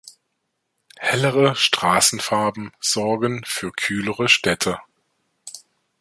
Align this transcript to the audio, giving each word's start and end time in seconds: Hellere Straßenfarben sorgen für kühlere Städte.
Hellere 0.97 1.53
Straßenfarben 1.55 2.71
sorgen 2.79 3.43
für 3.45 3.71
kühlere 3.71 4.29
Städte. 4.29 4.79